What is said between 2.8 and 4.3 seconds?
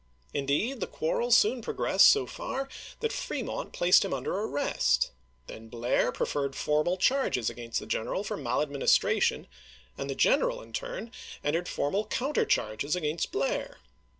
that Fremont placed him